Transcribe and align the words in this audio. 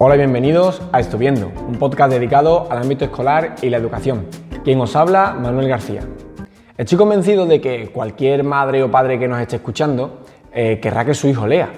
Hola 0.00 0.14
y 0.14 0.18
bienvenidos 0.18 0.80
a 0.92 1.00
Estuviendo, 1.00 1.50
un 1.66 1.76
podcast 1.76 2.12
dedicado 2.12 2.68
al 2.70 2.78
ámbito 2.78 3.04
escolar 3.04 3.56
y 3.62 3.68
la 3.68 3.78
educación. 3.78 4.26
Quien 4.62 4.80
os 4.80 4.94
habla, 4.94 5.32
Manuel 5.32 5.66
García. 5.66 6.02
Estoy 6.76 6.96
convencido 6.96 7.46
de 7.46 7.60
que 7.60 7.90
cualquier 7.90 8.44
madre 8.44 8.84
o 8.84 8.92
padre 8.92 9.18
que 9.18 9.26
nos 9.26 9.40
esté 9.40 9.56
escuchando 9.56 10.20
eh, 10.52 10.78
querrá 10.80 11.04
que 11.04 11.14
su 11.14 11.26
hijo 11.26 11.48
lea. 11.48 11.70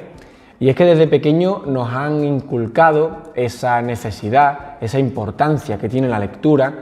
Y 0.59 0.69
es 0.69 0.77
que 0.77 0.85
desde 0.85 1.07
pequeño 1.07 1.63
nos 1.65 1.91
han 1.95 2.23
inculcado 2.23 3.33
esa 3.35 3.81
necesidad, 3.81 4.77
esa 4.83 4.99
importancia 4.99 5.79
que 5.79 5.89
tiene 5.89 6.07
la 6.07 6.19
lectura 6.19 6.75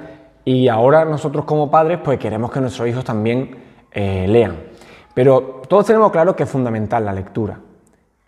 y 0.45 0.67
ahora 0.67 1.05
nosotros 1.05 1.45
como 1.45 1.71
padres 1.71 2.01
pues 2.03 2.19
queremos 2.19 2.51
que 2.51 2.61
nuestros 2.61 2.89
hijos 2.89 3.05
también 3.05 3.59
eh, 3.93 4.27
lean. 4.27 4.57
Pero 5.15 5.63
todos 5.69 5.87
tenemos 5.87 6.11
claro 6.11 6.35
que 6.35 6.43
es 6.43 6.51
fundamental 6.51 7.05
la 7.05 7.13
lectura. 7.13 7.61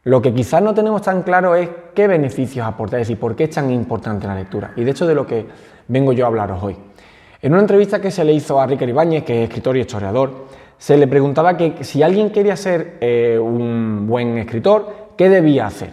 Lo 0.05 0.23
que 0.23 0.33
quizás 0.33 0.63
no 0.63 0.73
tenemos 0.73 1.03
tan 1.03 1.23
claro 1.23 1.55
es 1.55 1.69
qué 1.95 2.07
beneficios 2.07 2.67
aporta, 2.67 2.97
es 2.97 3.07
decir, 3.07 3.21
por 3.21 3.37
qué 3.37 3.45
es 3.45 3.51
tan 3.51 3.71
importante 3.71 4.27
la 4.27 4.35
lectura. 4.35 4.73
Y 4.77 4.85
de 4.85 4.93
hecho 4.93 5.07
de 5.07 5.15
lo 5.15 5.27
que 5.27 5.45
vengo 5.89 6.15
yo 6.15 6.25
a 6.25 6.29
hablaros 6.29 6.63
hoy. 6.63 6.77
En 7.43 7.53
una 7.53 7.61
entrevista 7.61 8.01
que 8.01 8.11
se 8.11 8.25
le 8.25 8.33
hizo 8.33 8.59
a 8.59 8.67
Ricker 8.67 8.89
Ibáñez, 8.89 9.25
que 9.25 9.43
es 9.43 9.49
escritor 9.49 9.77
y 9.77 9.81
historiador, 9.81 10.47
se 10.79 10.97
le 10.97 11.07
preguntaba 11.07 11.59
que 11.59 11.85
si 11.85 12.03
alguien 12.03 12.31
quería 12.31 12.57
ser 12.57 12.97
eh, 13.03 13.39
un 13.39 14.07
buen 14.07 14.39
escritor, 14.39 15.11
¿qué 15.19 15.29
debía 15.29 15.67
hacer? 15.67 15.91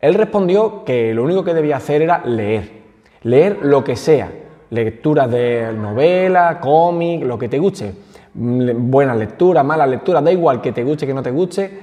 Él 0.00 0.14
respondió 0.14 0.82
que 0.84 1.12
lo 1.12 1.22
único 1.22 1.44
que 1.44 1.52
debía 1.52 1.76
hacer 1.76 2.00
era 2.00 2.22
leer. 2.24 2.82
Leer 3.22 3.58
lo 3.62 3.84
que 3.84 3.96
sea. 3.96 4.32
Lecturas 4.70 5.30
de 5.30 5.72
novela, 5.74 6.58
cómic, 6.58 7.22
lo 7.22 7.38
que 7.38 7.50
te 7.50 7.58
guste. 7.58 7.94
Mm, 8.32 8.90
buena 8.90 9.14
lectura, 9.14 9.62
mala 9.62 9.86
lectura, 9.86 10.22
da 10.22 10.32
igual 10.32 10.62
que 10.62 10.72
te 10.72 10.82
guste, 10.82 11.06
que 11.06 11.12
no 11.12 11.22
te 11.22 11.30
guste. 11.30 11.80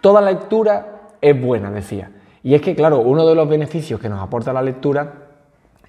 Toda 0.00 0.22
lectura 0.22 1.01
es 1.22 1.40
buena, 1.40 1.70
decía. 1.70 2.10
Y 2.42 2.54
es 2.54 2.60
que, 2.60 2.74
claro, 2.74 2.98
uno 2.98 3.24
de 3.26 3.34
los 3.34 3.48
beneficios 3.48 4.00
que 4.00 4.08
nos 4.08 4.20
aporta 4.20 4.52
la 4.52 4.60
lectura 4.60 5.12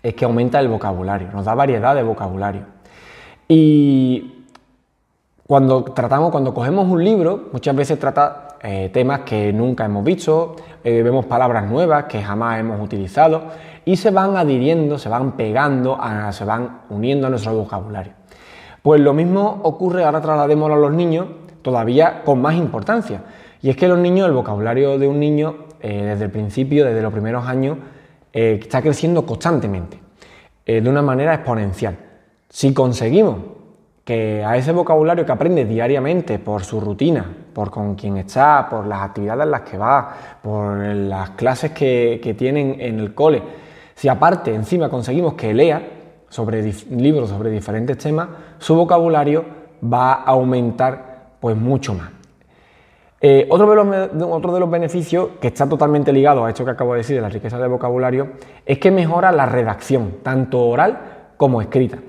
es 0.01 0.13
que 0.13 0.25
aumenta 0.25 0.59
el 0.59 0.67
vocabulario, 0.67 1.29
nos 1.33 1.45
da 1.45 1.55
variedad 1.55 1.95
de 1.95 2.03
vocabulario. 2.03 2.61
Y 3.47 4.45
cuando 5.47 5.83
tratamos, 5.83 6.31
cuando 6.31 6.53
cogemos 6.53 6.87
un 6.87 7.03
libro, 7.03 7.49
muchas 7.51 7.75
veces 7.75 7.99
trata 7.99 8.49
eh, 8.61 8.89
temas 8.93 9.21
que 9.21 9.51
nunca 9.51 9.85
hemos 9.85 10.03
visto, 10.03 10.55
eh, 10.83 11.01
vemos 11.01 11.25
palabras 11.25 11.67
nuevas 11.67 12.05
que 12.05 12.21
jamás 12.21 12.59
hemos 12.59 12.79
utilizado 12.79 13.43
y 13.83 13.95
se 13.95 14.11
van 14.11 14.37
adhiriendo, 14.37 14.97
se 14.97 15.09
van 15.09 15.33
pegando, 15.33 15.99
se 16.31 16.45
van 16.45 16.81
uniendo 16.89 17.27
a 17.27 17.29
nuestro 17.29 17.53
vocabulario. 17.55 18.13
Pues 18.81 19.01
lo 19.01 19.13
mismo 19.13 19.61
ocurre, 19.63 20.03
ahora 20.03 20.21
trasladémoslo 20.21 20.75
a 20.75 20.79
los 20.79 20.93
niños, 20.93 21.27
todavía 21.61 22.23
con 22.23 22.41
más 22.41 22.55
importancia. 22.55 23.21
Y 23.63 23.69
es 23.69 23.77
que 23.77 23.87
los 23.87 23.97
niños, 23.97 24.27
el 24.27 24.33
vocabulario 24.33 24.99
de 24.99 25.07
un 25.07 25.21
niño, 25.21 25.55
eh, 25.79 26.03
desde 26.03 26.25
el 26.25 26.31
principio, 26.31 26.85
desde 26.85 27.01
los 27.01 27.13
primeros 27.13 27.47
años, 27.47 27.77
eh, 28.33 28.59
está 28.61 28.81
creciendo 28.81 29.25
constantemente, 29.25 29.99
eh, 30.65 30.81
de 30.81 30.89
una 30.89 31.01
manera 31.01 31.33
exponencial. 31.33 31.97
Si 32.49 32.73
conseguimos 32.73 33.37
que 34.03 34.43
a 34.43 34.57
ese 34.57 34.73
vocabulario 34.73 35.25
que 35.25 35.31
aprende 35.31 35.63
diariamente 35.63 36.39
por 36.39 36.65
su 36.65 36.81
rutina, 36.81 37.25
por 37.53 37.71
con 37.71 37.95
quien 37.95 38.17
está, 38.17 38.67
por 38.69 38.85
las 38.85 39.01
actividades 39.01 39.45
en 39.45 39.51
las 39.51 39.61
que 39.61 39.77
va, 39.77 40.13
por 40.43 40.77
las 40.79 41.29
clases 41.31 41.71
que, 41.71 42.19
que 42.21 42.33
tienen 42.33 42.75
en 42.81 42.99
el 42.99 43.13
cole, 43.13 43.41
si 43.95 44.09
aparte 44.09 44.53
encima 44.53 44.89
conseguimos 44.89 45.35
que 45.35 45.53
lea 45.53 45.81
sobre 46.27 46.69
libros 46.89 47.29
sobre 47.29 47.49
diferentes 47.49 47.97
temas, 47.97 48.27
su 48.57 48.75
vocabulario 48.75 49.45
va 49.81 50.15
a 50.15 50.23
aumentar 50.23 51.37
pues 51.39 51.55
mucho 51.55 51.93
más. 51.93 52.12
Eh, 53.25 53.47
otro, 53.49 53.69
de 54.53 54.59
los, 54.59 54.69
beneficios 54.69 55.29
que 55.39 55.47
está 55.47 55.69
totalmente 55.69 56.11
ligado 56.11 56.43
a 56.43 56.49
esto 56.49 56.65
que 56.65 56.71
acabo 56.71 56.91
de 56.91 56.97
decir 56.97 57.15
de 57.15 57.21
la 57.21 57.29
riqueza 57.29 57.57
de 57.57 57.69
vocabulario 57.69 58.31
es 58.65 58.79
que 58.79 58.91
mejora 58.91 59.31
la 59.31 59.45
redacción, 59.45 60.15
tanto 60.21 60.59
oral 60.67 60.99
como 61.37 61.61
escrita. 61.61 61.99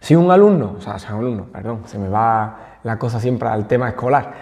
Si 0.00 0.16
un 0.16 0.30
alumno, 0.30 0.76
o 0.78 0.80
sea, 0.80 0.98
si 0.98 1.12
un 1.12 1.18
alumno, 1.18 1.44
perdón, 1.52 1.82
se 1.84 1.98
me 1.98 2.08
va 2.08 2.78
la 2.82 2.98
cosa 2.98 3.20
siempre 3.20 3.46
al 3.50 3.66
tema 3.66 3.90
escolar. 3.90 4.32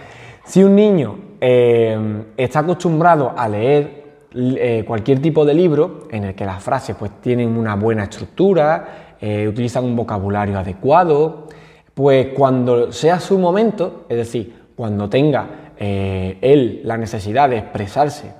Si 0.45 0.63
un 0.63 0.77
niño 0.77 1.19
eh, 1.41 2.23
está 2.37 2.59
acostumbrado 2.59 3.33
a 3.35 3.49
leer 3.49 4.29
eh, 4.33 4.85
cualquier 4.87 5.21
tipo 5.21 5.43
de 5.43 5.55
libro 5.55 6.03
en 6.09 6.23
el 6.23 6.35
que 6.35 6.45
las 6.45 6.63
frases 6.63 6.95
pues, 6.97 7.19
tienen 7.19 7.57
una 7.57 7.75
buena 7.75 8.03
estructura, 8.03 9.01
utilizan 9.21 9.83
un 9.83 9.95
vocabulario 9.95 10.57
adecuado, 10.57 11.47
pues 11.93 12.27
cuando 12.27 12.91
sea 12.91 13.19
su 13.19 13.39
momento, 13.39 14.05
es 14.07 14.17
decir, 14.17 14.65
cuando 14.75 15.09
tenga 15.09 15.64
eh, 15.77 16.37
él 16.41 16.81
la 16.83 16.97
necesidad 16.97 17.49
de 17.49 17.57
expresarse, 17.57 18.31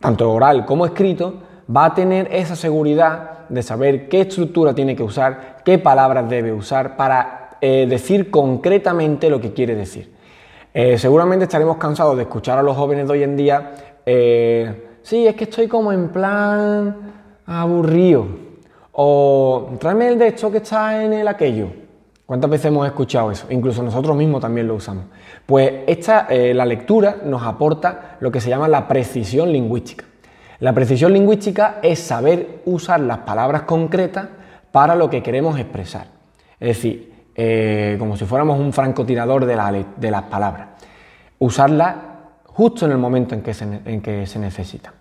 tanto 0.00 0.30
oral 0.32 0.64
como 0.66 0.86
escrito, 0.86 1.34
va 1.74 1.86
a 1.86 1.94
tener 1.94 2.28
esa 2.32 2.56
seguridad 2.56 3.48
de 3.48 3.62
saber 3.62 4.08
qué 4.08 4.22
estructura 4.22 4.74
tiene 4.74 4.96
que 4.96 5.02
usar, 5.02 5.58
qué 5.64 5.78
palabras 5.78 6.28
debe 6.28 6.52
usar 6.52 6.96
para 6.96 7.50
eh, 7.60 7.86
decir 7.88 8.30
concretamente 8.30 9.30
lo 9.30 9.40
que 9.40 9.52
quiere 9.52 9.74
decir. 9.74 10.12
Eh, 10.72 10.98
seguramente 10.98 11.44
estaremos 11.44 11.76
cansados 11.76 12.16
de 12.16 12.22
escuchar 12.22 12.58
a 12.58 12.62
los 12.62 12.76
jóvenes 12.76 13.06
de 13.06 13.12
hoy 13.12 13.22
en 13.22 13.36
día, 13.36 13.72
sí, 15.02 15.26
es 15.26 15.34
que 15.34 15.44
estoy 15.44 15.68
como 15.68 15.92
en 15.92 16.08
plan 16.08 16.96
aburrido, 17.46 18.26
o 18.92 19.70
tráeme 19.78 20.08
el 20.08 20.18
de 20.18 20.28
esto 20.28 20.50
que 20.50 20.58
está 20.58 21.02
en 21.02 21.12
el 21.12 21.28
aquello. 21.28 21.83
¿Cuántas 22.26 22.50
veces 22.50 22.66
hemos 22.66 22.86
escuchado 22.86 23.30
eso? 23.30 23.46
Incluso 23.50 23.82
nosotros 23.82 24.16
mismos 24.16 24.40
también 24.40 24.66
lo 24.66 24.76
usamos. 24.76 25.04
Pues 25.44 25.82
esta, 25.86 26.26
eh, 26.30 26.54
la 26.54 26.64
lectura 26.64 27.18
nos 27.22 27.42
aporta 27.42 28.16
lo 28.20 28.32
que 28.32 28.40
se 28.40 28.48
llama 28.48 28.66
la 28.66 28.88
precisión 28.88 29.52
lingüística. 29.52 30.06
La 30.60 30.72
precisión 30.72 31.12
lingüística 31.12 31.80
es 31.82 31.98
saber 31.98 32.62
usar 32.64 33.00
las 33.00 33.18
palabras 33.18 33.62
concretas 33.62 34.28
para 34.72 34.94
lo 34.94 35.10
que 35.10 35.22
queremos 35.22 35.58
expresar. 35.58 36.06
Es 36.58 36.68
decir, 36.68 37.12
eh, 37.34 37.96
como 37.98 38.16
si 38.16 38.24
fuéramos 38.24 38.58
un 38.58 38.72
francotirador 38.72 39.44
de, 39.44 39.84
de 39.96 40.10
las 40.10 40.22
palabras. 40.22 40.68
Usarlas 41.40 41.96
justo 42.46 42.86
en 42.86 42.92
el 42.92 42.98
momento 42.98 43.34
en 43.34 43.42
que 43.42 44.26
se 44.26 44.38
necesita. 44.38 44.94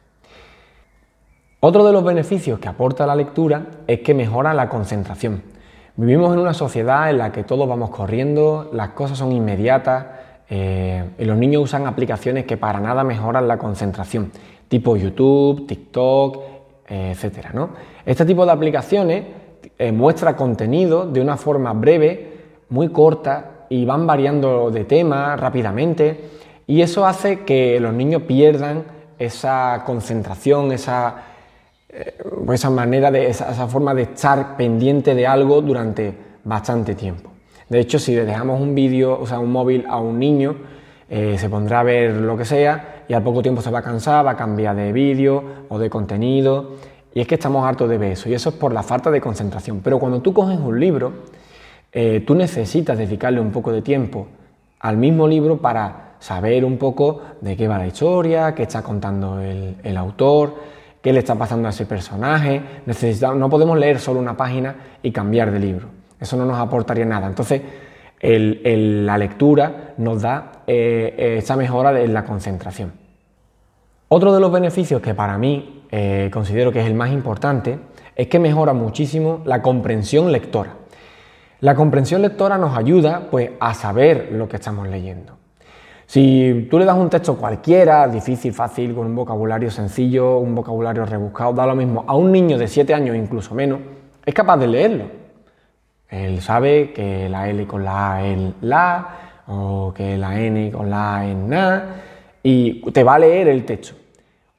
Otro 1.61 1.85
de 1.85 1.93
los 1.93 2.03
beneficios 2.03 2.59
que 2.59 2.67
aporta 2.67 3.07
la 3.07 3.15
lectura 3.15 3.67
es 3.87 4.01
que 4.01 4.13
mejora 4.13 4.53
la 4.53 4.67
concentración. 4.67 5.52
Vivimos 5.95 6.33
en 6.33 6.39
una 6.39 6.55
sociedad 6.55 7.11
en 7.11 7.19
la 7.19 7.31
que 7.31 7.43
todos 7.43 7.69
vamos 7.69 7.91
corriendo, 7.91 8.67
las 8.73 8.89
cosas 8.89 9.15
son 9.15 9.31
inmediatas 9.31 10.07
eh, 10.49 11.03
y 11.19 11.25
los 11.25 11.37
niños 11.37 11.61
usan 11.61 11.85
aplicaciones 11.85 12.45
que 12.45 12.57
para 12.57 12.79
nada 12.79 13.03
mejoran 13.03 13.47
la 13.47 13.59
concentración, 13.59 14.31
tipo 14.67 14.97
YouTube, 14.97 15.67
TikTok, 15.67 16.39
eh, 16.89 17.15
etc. 17.15 17.45
Este 18.07 18.25
tipo 18.25 18.43
de 18.43 18.51
aplicaciones 18.51 19.23
eh, 19.77 19.91
muestra 19.91 20.35
contenido 20.35 21.05
de 21.05 21.21
una 21.21 21.37
forma 21.37 21.73
breve, 21.73 22.37
muy 22.69 22.89
corta 22.89 23.67
y 23.69 23.85
van 23.85 24.07
variando 24.07 24.71
de 24.71 24.85
tema 24.85 25.35
rápidamente 25.35 26.31
y 26.65 26.81
eso 26.81 27.05
hace 27.05 27.41
que 27.41 27.79
los 27.79 27.93
niños 27.93 28.23
pierdan 28.23 28.83
esa 29.19 29.83
concentración, 29.85 30.71
esa 30.71 31.32
esa 32.53 32.69
manera, 32.69 33.11
de, 33.11 33.27
esa, 33.27 33.67
forma 33.67 33.93
de 33.93 34.03
estar 34.03 34.57
pendiente 34.57 35.15
de 35.15 35.27
algo 35.27 35.61
durante 35.61 36.13
bastante 36.43 36.95
tiempo. 36.95 37.31
De 37.69 37.79
hecho, 37.79 37.99
si 37.99 38.15
le 38.15 38.25
dejamos 38.25 38.59
un 38.61 38.75
vídeo, 38.75 39.19
o 39.19 39.25
sea, 39.25 39.39
un 39.39 39.51
móvil 39.51 39.85
a 39.87 39.99
un 39.99 40.19
niño, 40.19 40.55
eh, 41.09 41.37
se 41.37 41.49
pondrá 41.49 41.81
a 41.81 41.83
ver 41.83 42.11
lo 42.11 42.37
que 42.37 42.45
sea 42.45 43.03
y 43.07 43.13
al 43.13 43.23
poco 43.23 43.41
tiempo 43.41 43.61
se 43.61 43.71
va 43.71 43.79
a 43.79 43.83
cansar, 43.83 44.25
va 44.25 44.31
a 44.31 44.37
cambiar 44.37 44.75
de 44.75 44.91
vídeo 44.91 45.43
o 45.69 45.79
de 45.79 45.89
contenido. 45.89 46.71
Y 47.13 47.21
es 47.21 47.27
que 47.27 47.35
estamos 47.35 47.65
hartos 47.65 47.89
de 47.89 47.97
ver 47.97 48.13
eso, 48.13 48.27
y 48.27 48.33
eso 48.33 48.49
es 48.49 48.55
por 48.55 48.73
la 48.73 48.81
falta 48.81 49.11
de 49.11 49.21
concentración. 49.21 49.81
Pero 49.83 49.99
cuando 49.99 50.21
tú 50.21 50.33
coges 50.33 50.59
un 50.59 50.79
libro, 50.79 51.13
eh, 51.91 52.23
tú 52.25 52.33
necesitas 52.33 52.97
dedicarle 52.97 53.39
un 53.39 53.51
poco 53.51 53.71
de 53.71 53.83
tiempo 53.83 54.27
al 54.79 54.97
mismo 54.97 55.27
libro 55.27 55.57
para 55.57 56.15
saber 56.19 56.65
un 56.65 56.77
poco 56.77 57.21
de 57.41 57.55
qué 57.55 57.67
va 57.67 57.77
la 57.77 57.85
historia, 57.85 58.55
qué 58.55 58.63
está 58.63 58.81
contando 58.81 59.39
el 59.39 59.97
autor, 59.97 60.55
qué 61.03 61.11
le 61.11 61.19
está 61.19 61.35
pasando 61.35 61.67
a 61.67 61.71
ese 61.71 61.85
personaje. 61.85 62.61
no 63.35 63.49
podemos 63.49 63.77
leer 63.77 63.99
solo 63.99 64.21
una 64.21 64.37
página 64.37 64.75
y 65.03 65.11
cambiar 65.11 65.51
de 65.51 65.59
libro. 65.59 65.89
Eso 66.17 66.37
no 66.37 66.45
nos 66.45 66.57
aportaría 66.57 67.03
nada. 67.03 67.27
Entonces, 67.27 67.61
la 68.21 69.17
lectura 69.17 69.93
nos 69.97 70.21
da 70.21 70.63
eh, 70.65 71.35
esa 71.37 71.57
mejora 71.57 71.99
en 71.99 72.13
la 72.13 72.23
concentración. 72.23 72.93
Otro 74.07 74.33
de 74.33 74.39
los 74.39 74.49
beneficios 74.49 75.01
que 75.01 75.13
para 75.13 75.37
mí 75.37 75.83
eh, 75.91 76.29
considero 76.31 76.71
que 76.71 76.79
es 76.79 76.87
el 76.87 76.93
más 76.93 77.11
importante 77.11 77.79
es 78.15 78.27
que 78.27 78.39
mejora 78.39 78.71
muchísimo 78.71 79.41
la 79.43 79.61
comprensión 79.61 80.31
lectora. 80.31 80.75
La 81.59 81.75
comprensión 81.75 82.21
lectora 82.21 82.57
nos 82.57 82.77
ayuda 82.77 83.27
pues, 83.29 83.51
a 83.59 83.73
saber 83.73 84.29
lo 84.31 84.47
que 84.47 84.55
estamos 84.55 84.87
leyendo. 84.87 85.42
Si 86.05 86.67
tú 86.69 86.77
le 86.79 86.85
das 86.85 86.97
un 86.97 87.09
texto 87.09 87.35
cualquiera, 87.35 88.07
difícil, 88.07 88.53
fácil, 88.53 88.93
con 88.93 89.07
un 89.07 89.15
vocabulario 89.15 89.71
sencillo, 89.71 90.37
un 90.37 90.53
vocabulario 90.53 91.05
rebuscado, 91.05 91.53
da 91.53 91.65
lo 91.65 91.75
mismo 91.75 92.03
a 92.07 92.15
un 92.15 92.31
niño 92.31 92.57
de 92.57 92.67
7 92.67 92.93
años, 92.93 93.15
incluso 93.15 93.55
menos, 93.55 93.79
es 94.25 94.33
capaz 94.33 94.57
de 94.57 94.67
leerlo. 94.67 95.05
Él 96.09 96.41
sabe 96.41 96.91
que 96.93 97.27
la 97.29 97.49
L 97.49 97.65
con 97.65 97.83
la 97.83 98.13
A 98.13 98.25
es 98.25 98.39
la, 98.61 99.07
o 99.47 99.93
que 99.95 100.17
la 100.17 100.39
N 100.39 100.71
con 100.71 100.89
la 100.89 101.17
A 101.17 101.25
es 101.25 101.35
na, 101.35 101.85
y 102.43 102.81
te 102.91 103.03
va 103.03 103.15
a 103.15 103.19
leer 103.19 103.47
el 103.47 103.65
texto. 103.65 103.95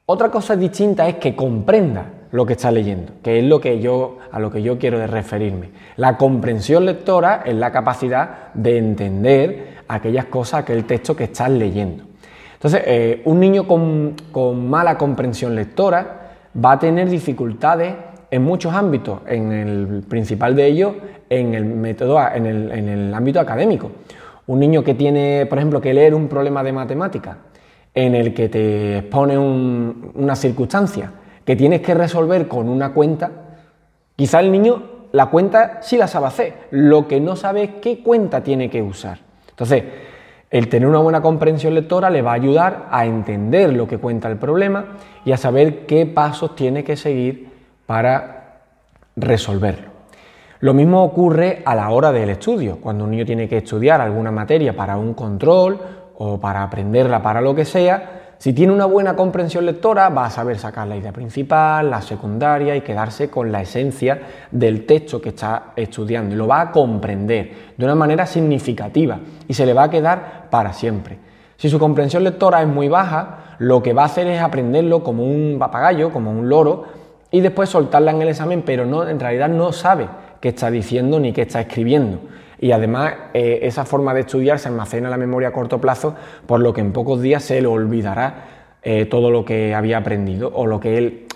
Otra 0.07 0.29
cosa 0.29 0.55
distinta 0.55 1.07
es 1.07 1.15
que 1.15 1.35
comprenda 1.35 2.05
lo 2.31 2.45
que 2.45 2.53
está 2.53 2.69
leyendo, 2.69 3.13
que 3.23 3.39
es 3.39 3.45
lo 3.45 3.61
que 3.61 3.79
yo, 3.79 4.17
a 4.31 4.39
lo 4.39 4.51
que 4.51 4.61
yo 4.61 4.77
quiero 4.77 5.05
referirme. 5.07 5.69
La 5.95 6.17
comprensión 6.17 6.85
lectora 6.85 7.43
es 7.45 7.55
la 7.55 7.71
capacidad 7.71 8.53
de 8.53 8.77
entender 8.77 9.74
aquellas 9.87 10.25
cosas, 10.25 10.61
aquel 10.61 10.85
texto 10.85 11.15
que 11.15 11.25
estás 11.25 11.49
leyendo. 11.49 12.03
Entonces, 12.53 12.81
eh, 12.85 13.21
un 13.25 13.39
niño 13.39 13.67
con, 13.67 14.15
mala 14.69 14.97
comprensión 14.97 15.55
lectora 15.55 16.31
va 16.63 16.73
a 16.73 16.79
tener 16.79 17.09
dificultades 17.09 17.93
en 18.31 18.43
muchos 18.43 18.73
ámbitos, 18.73 19.19
en 19.27 19.51
el 19.51 20.03
principal 20.07 20.55
de 20.55 20.65
ellos, 20.65 20.93
en 21.29 21.53
el, 21.53 21.65
método, 21.65 22.19
en 22.33 22.45
el, 22.45 23.13
ámbito 23.13 23.39
académico. 23.39 23.91
Un 24.47 24.59
niño 24.59 24.83
que 24.83 24.95
tiene, 24.95 25.45
por 25.47 25.57
ejemplo, 25.57 25.81
que 25.81 25.93
leer 25.93 26.13
un 26.13 26.27
problema 26.27 26.63
de 26.63 26.71
matemática, 26.71 27.37
en 27.93 28.15
el 28.15 28.33
que 28.33 28.49
te 28.49 28.97
expone 28.99 29.37
una 29.37 30.35
circunstancia 30.35 31.11
que 31.45 31.55
tienes 31.55 31.81
que 31.81 31.93
resolver 31.93 32.47
con 32.47 32.67
una 32.67 32.93
cuenta, 32.93 33.31
quizá 34.15 34.39
el 34.39 34.51
niño 34.51 34.95
la 35.11 35.27
cuenta 35.27 35.77
sí 35.81 35.97
la 35.97 36.07
sabe 36.07 36.27
hacer, 36.27 36.53
lo 36.71 37.07
que 37.07 37.21
no 37.21 37.35
sabe 37.35 37.63
es 37.63 37.69
qué 37.81 38.01
cuenta 38.01 38.43
tiene 38.43 38.69
que 38.69 38.81
usar. 38.81 39.24
Entonces, 39.55 39.83
el 40.49 40.67
tener 40.67 40.89
una 40.89 40.99
buena 40.99 41.21
comprensión 41.21 41.73
lectora 41.73 42.09
le 42.09 42.21
va 42.21 42.31
a 42.31 42.35
ayudar 42.35 42.87
a 42.91 43.05
entender 43.05 43.71
lo 43.71 43.87
que 43.87 43.97
cuenta 43.97 44.27
el 44.27 44.35
problema 44.35 44.97
y 45.23 45.31
a 45.31 45.37
saber 45.37 45.85
qué 45.85 46.05
pasos 46.05 46.57
tiene 46.57 46.83
que 46.83 46.97
seguir 46.97 47.49
para 47.85 48.59
resolverlo. 49.15 49.95
Lo 50.59 50.73
mismo 50.73 51.03
ocurre 51.03 51.61
a 51.63 51.73
la 51.73 51.89
hora 51.89 52.11
del 52.11 52.31
estudio, 52.31 52.79
cuando 52.81 53.05
un 53.05 53.11
niño 53.11 53.25
tiene 53.25 53.47
que 53.47 53.57
estudiar 53.59 54.01
alguna 54.01 54.31
materia 54.31 54.75
para 54.75 54.97
un 54.97 55.13
control 55.13 55.79
o 56.17 56.37
para 56.37 56.63
aprenderla 56.63 57.21
para 57.21 57.39
lo 57.39 57.55
que 57.55 57.63
sea, 57.63 58.24
si 58.37 58.53
tiene 58.53 58.73
una 58.73 58.85
buena 58.85 59.15
comprensión 59.15 59.65
lectora, 59.65 60.09
va 60.09 60.25
a 60.25 60.29
saber 60.29 60.59
sacar 60.59 60.87
la 60.87 60.97
idea 60.97 61.11
principal, 61.11 61.89
la 61.89 62.01
secundaria 62.01 62.75
y 62.75 62.81
quedarse 62.81 63.29
con 63.29 63.51
la 63.51 63.61
esencia 63.61 64.21
del 64.51 64.85
texto 64.85 65.21
que 65.21 65.29
está 65.29 65.71
estudiando 65.75 66.35
y 66.35 66.37
lo 66.37 66.47
va 66.47 66.61
a 66.61 66.71
comprender 66.71 67.73
de 67.77 67.85
una 67.85 67.95
manera 67.95 68.25
significativa 68.25 69.19
y 69.47 69.53
se 69.53 69.65
le 69.65 69.73
va 69.73 69.83
a 69.83 69.89
quedar 69.89 70.49
para 70.49 70.73
siempre. 70.73 71.17
Si 71.57 71.69
su 71.69 71.79
comprensión 71.79 72.23
lectora 72.23 72.61
es 72.61 72.67
muy 72.67 72.89
baja, 72.89 73.55
lo 73.59 73.81
que 73.81 73.93
va 73.93 74.03
a 74.03 74.07
hacer 74.07 74.27
es 74.27 74.41
aprenderlo 74.41 75.03
como 75.03 75.23
un 75.23 75.55
papagayo, 75.57 76.11
como 76.11 76.31
un 76.31 76.49
loro, 76.49 76.85
y 77.31 77.39
después 77.41 77.69
soltarla 77.69 78.11
en 78.11 78.21
el 78.21 78.29
examen, 78.29 78.63
pero 78.65 78.85
no, 78.85 79.07
en 79.07 79.19
realidad 79.19 79.49
no 79.49 79.71
sabe 79.71 80.07
qué 80.41 80.49
está 80.49 80.69
diciendo 80.69 81.19
ni 81.19 81.31
qué 81.31 81.43
está 81.43 81.61
escribiendo 81.61 82.19
y 82.59 82.71
además 82.71 83.13
eh, 83.33 83.59
esa 83.63 83.85
forma 83.85 84.13
de 84.13 84.21
estudiar 84.21 84.59
se 84.59 84.69
almacena 84.69 85.07
en 85.07 85.11
la 85.11 85.17
memoria 85.17 85.49
a 85.49 85.51
corto 85.51 85.79
plazo, 85.79 86.15
por 86.45 86.59
lo 86.59 86.73
que 86.73 86.81
en 86.81 86.93
pocos 86.93 87.21
días 87.21 87.43
se 87.43 87.61
le 87.61 87.67
olvidará 87.67 88.45
eh, 88.81 89.05
todo 89.05 89.31
lo 89.31 89.43
que 89.43 89.73
había 89.73 89.97
aprendido 89.97 90.51
o 90.53 90.67
lo 90.67 90.79
que 90.79 90.97
él 90.97 91.27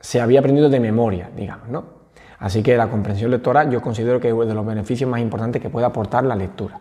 se 0.00 0.20
había 0.20 0.40
aprendido 0.40 0.68
de 0.68 0.80
memoria, 0.80 1.30
digamos, 1.36 1.68
¿no? 1.68 2.00
Así 2.38 2.62
que 2.62 2.76
la 2.76 2.88
comprensión 2.88 3.30
lectora 3.30 3.68
yo 3.68 3.82
considero 3.82 4.18
que 4.18 4.28
es 4.28 4.34
uno 4.34 4.46
de 4.46 4.54
los 4.54 4.64
beneficios 4.64 5.08
más 5.08 5.20
importantes 5.20 5.60
que 5.60 5.68
puede 5.68 5.86
aportar 5.86 6.24
la 6.24 6.34
lectura. 6.34 6.80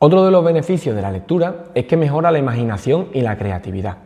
Otro 0.00 0.24
de 0.24 0.30
los 0.30 0.44
beneficios 0.44 0.94
de 0.94 1.02
la 1.02 1.10
lectura 1.10 1.66
es 1.74 1.86
que 1.86 1.96
mejora 1.96 2.30
la 2.30 2.38
imaginación 2.38 3.08
y 3.12 3.20
la 3.20 3.36
creatividad. 3.36 3.96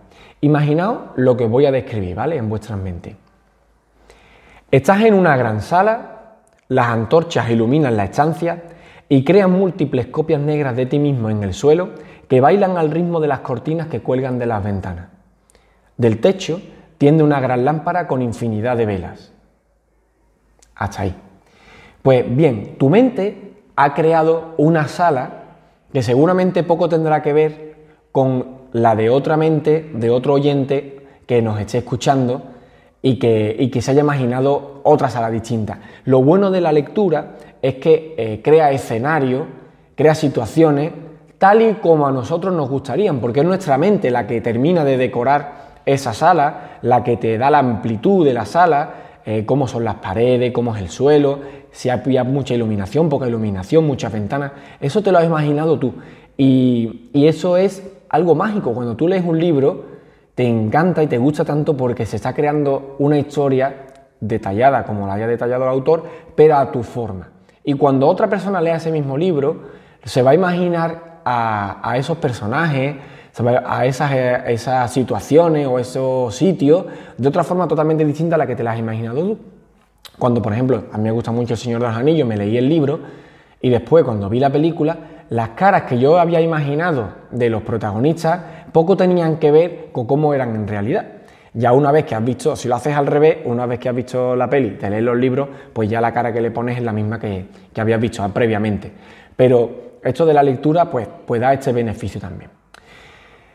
Imaginaos 0.40 0.98
lo 1.16 1.36
que 1.36 1.46
voy 1.46 1.66
a 1.66 1.70
describir, 1.70 2.14
¿vale? 2.14 2.36
En 2.36 2.48
vuestras 2.48 2.78
mentes. 2.78 3.16
Estás 4.70 5.02
en 5.02 5.14
una 5.14 5.36
gran 5.36 5.60
sala, 5.60 6.36
las 6.69 6.86
antorchas 6.86 7.50
iluminan 7.50 7.96
la 7.96 8.04
estancia 8.04 8.62
y 9.08 9.25
crean 9.25 9.52
múltiples 9.52 10.06
copias 10.06 10.40
negras 10.40 10.76
de 10.76 10.87
ti 10.87 10.99
mismo 10.99 11.31
en 11.31 11.43
el 11.43 11.54
suelo 11.54 11.90
que 12.28 12.40
bailan 12.40 12.76
al 12.76 12.90
ritmo 12.90 13.20
de 13.20 13.28
las 13.28 13.40
cortinas 13.40 13.88
que 13.88 14.00
cuelgan 14.00 14.38
de 14.38 14.46
las 14.46 14.64
ventanas. 14.64 15.08
Del 15.96 16.20
techo 16.20 16.60
tiende 16.99 17.22
una 17.22 17.40
gran 17.40 17.64
lámpara 17.64 18.06
con 18.06 18.22
infinidad 18.22 18.76
de 18.76 18.87
velas. 18.87 19.32
Hasta 20.75 21.02
ahí. 21.02 21.14
Pues 22.02 22.25
bien, 22.34 22.76
tu 22.78 22.88
mente 22.88 23.52
ha 23.76 23.94
creado 23.94 24.54
una 24.56 24.88
sala 24.88 25.43
que 25.93 26.02
seguramente 26.02 26.62
poco 26.62 26.88
tendrá 26.88 27.22
que 27.22 27.32
ver 27.32 27.76
con 28.12 28.62
la 28.72 28.96
de 28.96 29.10
otra 29.10 29.37
mente, 29.37 29.90
de 29.94 30.10
otro 30.10 30.34
oyente 30.34 31.06
que 31.26 31.43
nos 31.43 31.60
esté 31.60 31.78
escuchando 31.78 32.43
y 33.02 33.19
que, 33.19 33.55
y 33.58 33.70
que 33.70 33.82
se 33.82 33.90
haya 33.90 34.00
imaginado 34.00 34.81
otra 34.84 35.10
sala 35.10 35.31
distinta. 35.31 35.81
Lo 36.05 36.22
bueno 36.22 36.50
de 36.50 36.60
la 36.60 36.72
lectura 36.72 37.37
es 37.62 37.76
que 37.76 38.14
eh, 38.19 38.41
crea 38.43 38.73
escenarios, 38.73 39.44
crea 39.94 40.14
situaciones 40.14 40.93
tal 41.38 41.62
y 41.62 41.75
como 41.75 42.06
a 42.06 42.12
nosotros 42.12 42.55
nos 42.55 42.69
gustarían, 42.69 43.19
porque 43.19 43.41
es 43.41 43.47
nuestra 43.47 43.79
mente 43.79 44.11
la 44.11 44.26
que 44.26 44.41
termina 44.41 44.85
de 44.85 44.97
decorar 44.97 45.81
esa 45.85 46.12
sala, 46.12 46.79
la 46.82 47.03
que 47.03 47.17
te 47.17 47.38
da 47.38 47.50
la 47.50 47.59
amplitud 47.59 48.25
de 48.25 48.32
la 48.32 48.44
sala, 48.44 48.91
eh, 49.25 49.44
cómo 49.44 49.67
son 49.67 49.85
las 49.85 49.97
paredes, 49.97 50.53
cómo 50.53 50.75
es 50.76 50.82
el 50.82 50.88
suelo, 50.88 51.41
si 51.73 51.88
hay 51.88 52.00
mucha 52.25 52.55
iluminación, 52.55 53.09
poca 53.09 53.26
iluminación, 53.26 53.85
muchas 53.85 54.12
ventanas, 54.12 54.53
eso 54.81 55.03
te 55.03 55.11
lo 55.11 55.19
has 55.19 55.25
imaginado 55.25 55.79
tú. 55.79 55.94
Y, 56.37 57.11
y 57.12 57.26
eso 57.26 57.56
es 57.56 57.82
algo 58.08 58.37
mágico, 58.37 58.73
cuando 58.73 58.94
tú 58.94 59.08
lees 59.08 59.25
un 59.25 59.41
libro, 59.41 59.85
te 60.37 60.47
encanta 60.47 61.03
y 61.03 61.08
te 61.08 61.19
gusta 61.19 61.44
tanto 61.44 61.76
porque 61.76 62.06
se 62.06 62.17
está 62.17 62.35
creando 62.35 62.94
una 63.00 63.19
historia 63.19 63.87
detallada 64.20 64.85
como 64.85 65.06
la 65.06 65.15
haya 65.15 65.26
detallado 65.26 65.65
el 65.65 65.70
autor, 65.70 66.05
pero 66.37 66.56
a 66.56 66.70
tu 66.70 66.85
forma. 66.85 67.29
Y 67.64 67.75
cuando 67.75 68.09
otra 68.09 68.29
persona 68.29 68.61
lea 68.61 68.76
ese 68.76 68.91
mismo 68.91 69.17
libro, 69.17 69.62
se 70.05 70.23
va 70.23 70.32
a 70.32 70.35
imaginar 70.35 71.20
a, 71.25 71.94
esos 71.97 72.19
personajes, 72.19 72.97
a 73.67 73.87
esas, 73.87 74.12
esas, 74.12 74.93
situaciones 74.93 75.67
o 75.67 75.79
esos 75.79 76.35
sitios 76.35 76.87
de 77.17 77.29
otra 77.29 77.44
forma 77.44 77.69
totalmente 77.69 78.05
distinta 78.05 78.35
a 78.35 78.38
la 78.38 78.47
que 78.47 78.56
te 78.56 78.62
las 78.62 78.75
has 78.75 78.81
imaginado 78.81 79.20
tú. 79.20 79.38
Cuando, 80.19 80.43
por 80.43 80.53
ejemplo, 80.53 80.85
a 80.93 80.99
mí 80.99 81.05
me 81.05 81.11
gusta 81.11 81.31
mucho 81.31 81.55
El 81.55 81.59
Señor 81.59 81.81
de 81.81 81.88
los 81.88 81.97
Anillos, 81.97 82.26
me 82.26 82.37
leí 82.37 82.56
el 82.56 82.69
libro 82.69 83.00
y 83.61 83.70
después 83.70 84.05
cuando 84.05 84.29
vi 84.29 84.41
la 84.41 84.50
película, 84.50 84.99
las 85.31 85.50
caras 85.50 85.82
que 85.82 85.99
yo 85.99 86.19
había 86.19 86.41
imaginado 86.41 87.11
de 87.31 87.49
los 87.49 87.62
protagonistas 87.62 88.41
poco 88.73 88.97
tenían 88.97 89.37
que 89.37 89.50
ver 89.50 89.88
con 89.93 90.06
cómo 90.06 90.35
eran 90.35 90.55
en 90.55 90.69
realidad. 90.69 91.06
Ya 91.54 91.72
una 91.72 91.93
vez 91.93 92.06
que 92.06 92.14
has 92.14 92.25
visto, 92.25 92.56
si 92.56 92.66
lo 92.66 92.76
haces 92.76 92.96
al 92.96 93.06
revés, 93.06 93.38
una 93.44 93.66
vez 93.66 93.78
que 93.78 93.88
has 93.88 93.94
visto 93.94 94.34
la 94.34 94.49
peli, 94.49 94.70
te 94.70 94.88
lees 94.88 95.02
los 95.02 95.16
libros, 95.16 95.49
pues 95.72 95.88
ya 95.88 96.00
la 96.00 96.12
cara 96.12 96.32
que 96.32 96.40
le 96.40 96.50
pones 96.50 96.78
es 96.78 96.82
la 96.82 96.93
misma 96.93 97.20
que, 97.20 97.44
habías 97.76 98.00
visto 98.00 98.26
previamente. 98.31 98.90
Pero 99.37 99.99
esto 100.02 100.25
de 100.25 100.32
la 100.32 100.43
lectura, 100.43 100.90
pues, 100.90 101.06
pues 101.26 101.40
da 101.40 101.52
este 101.52 101.72
beneficio 101.72 102.19
también. 102.19 102.50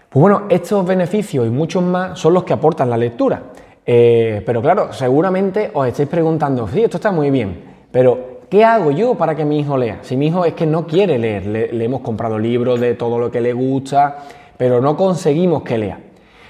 Pues 0.10 0.22
bueno, 0.22 0.44
estos 0.48 0.86
beneficios 0.86 1.48
y 1.48 1.50
muchos 1.50 1.82
más 1.82 2.20
son 2.20 2.36
los 2.36 2.44
que 2.44 2.54
aportan 2.54 2.90
la 2.90 2.98
lectura. 2.98 3.42
Eh, 3.84 4.44
pero 4.46 4.62
claro, 4.62 4.94
seguramente 4.94 5.72
os 5.74 5.88
estáis 5.88 6.08
preguntando, 6.08 6.68
sí, 6.68 6.84
esto 6.84 6.98
está 6.98 7.12
muy 7.12 7.32
bien, 7.32 7.64
pero 7.92 8.42
¿qué 8.50 8.64
hago 8.64 8.92
yo 8.92 9.16
para 9.16 9.34
que 9.36 9.44
mi 9.44 9.60
hijo 9.60 9.78
lea? 9.78 10.00
Si 10.02 10.18
mi 10.18 10.28
hijo 10.28 10.46
es 10.46 10.54
que 10.54 10.68
no 10.68 10.86
quiere 10.86 11.18
leer, 11.18 11.48
le 11.48 11.84
hemos 11.84 12.02
comprado 12.02 12.38
libros 12.38 12.80
de 12.80 12.94
todo 12.94 13.18
lo 13.18 13.32
que 13.32 13.42
le 13.42 13.54
gusta, 13.54 14.18
pero 14.58 14.82
no 14.82 14.96
conseguimos 14.98 15.64
que 15.64 15.78
lea. 15.78 16.00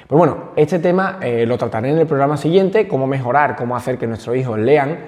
Pues 0.07 0.17
bueno, 0.17 0.51
este 0.55 0.79
tema 0.79 1.19
eh, 1.21 1.45
lo 1.45 1.57
trataré 1.57 1.89
en 1.89 1.97
el 1.97 2.07
programa 2.07 2.37
siguiente, 2.37 2.87
cómo 2.87 3.07
mejorar, 3.07 3.57
cómo 3.57 3.75
hacer 3.75 3.97
que 3.97 4.07
nuestros 4.07 4.37
hijos 4.37 4.57
lean. 4.57 4.99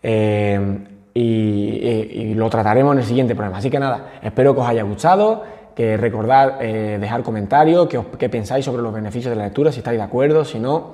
Eh, 0.00 0.78
y, 1.12 2.34
lo 2.34 2.50
trataremos 2.50 2.92
en 2.92 2.98
el 2.98 3.04
siguiente 3.04 3.34
programa. 3.34 3.58
Así 3.58 3.70
que 3.70 3.78
nada, 3.78 4.12
espero 4.22 4.54
que 4.54 4.60
os 4.60 4.68
haya 4.68 4.82
gustado, 4.82 5.42
que 5.74 5.96
recordad 5.96 6.60
eh, 6.60 6.98
dejar 7.00 7.22
comentarios, 7.22 7.88
que, 7.88 8.28
pensáis 8.28 8.64
sobre 8.64 8.82
los 8.82 8.92
beneficios 8.92 9.30
de 9.30 9.36
la 9.36 9.44
lectura, 9.44 9.72
si 9.72 9.78
estáis 9.78 9.98
de 9.98 10.04
acuerdo, 10.04 10.44
si 10.44 10.58
no, 10.58 10.92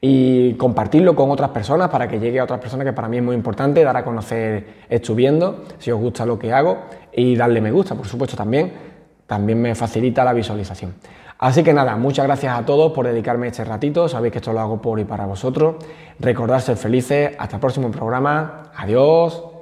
y 0.00 0.54
compartirlo 0.54 1.14
con 1.14 1.30
otras 1.30 1.50
personas 1.50 1.90
para 1.90 2.08
que 2.08 2.18
llegue 2.18 2.40
a 2.40 2.44
otras 2.44 2.60
personas, 2.60 2.86
que 2.86 2.92
para 2.92 3.08
mí 3.08 3.18
es 3.18 3.22
muy 3.22 3.34
importante, 3.36 3.84
dar 3.84 3.96
a 3.96 4.04
conocer 4.04 4.66
esto 4.88 5.14
viendo, 5.14 5.64
si 5.78 5.90
os 5.90 6.00
gusta 6.00 6.24
lo 6.24 6.38
que 6.38 6.52
hago, 6.52 6.78
y 7.12 7.36
darle 7.36 7.60
me 7.60 7.70
gusta, 7.70 7.94
por 7.94 8.06
supuesto, 8.06 8.36
también, 8.36 8.72
también 9.28 9.62
me 9.62 9.76
facilita 9.76 10.24
la 10.24 10.32
visualización. 10.32 10.94
Así 11.38 11.62
que 11.62 11.72
nada, 11.72 11.96
muchas 11.96 12.26
gracias 12.26 12.58
a 12.58 12.64
todos 12.64 12.90
por 12.90 13.06
dedicarme 13.06 13.46
este 13.46 13.64
ratito. 13.64 14.08
Sabéis 14.08 14.32
que 14.32 14.38
esto 14.38 14.52
lo 14.52 14.58
hago 14.58 14.82
por 14.82 14.98
y 14.98 15.04
para 15.04 15.26
vosotros. 15.26 15.76
Recordad 16.18 16.58
ser 16.58 16.76
felices. 16.76 17.36
Hasta 17.38 17.56
el 17.56 17.60
próximo 17.60 17.92
programa. 17.92 18.72
Adiós. 18.74 19.57